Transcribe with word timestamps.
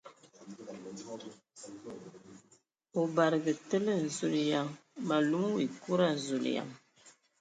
O 2.99 3.01
badǝgǝ 3.15 3.53
tele! 3.69 3.93
Zulǝyan! 4.15 4.67
Mǝ 5.07 5.17
lum 5.29 5.45
wa 5.53 5.61
ekuda! 5.65 6.09
Zuleyan! 6.25 6.69